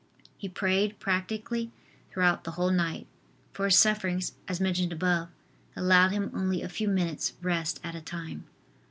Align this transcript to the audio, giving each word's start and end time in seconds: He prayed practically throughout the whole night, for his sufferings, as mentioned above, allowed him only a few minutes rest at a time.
He 0.35 0.49
prayed 0.49 0.97
practically 0.99 1.69
throughout 2.09 2.43
the 2.43 2.49
whole 2.57 2.71
night, 2.71 3.05
for 3.53 3.65
his 3.65 3.77
sufferings, 3.77 4.31
as 4.47 4.59
mentioned 4.59 4.91
above, 4.91 5.29
allowed 5.75 6.09
him 6.11 6.31
only 6.33 6.63
a 6.63 6.69
few 6.69 6.87
minutes 6.87 7.33
rest 7.43 7.79
at 7.83 7.93
a 7.93 8.01
time. 8.01 8.45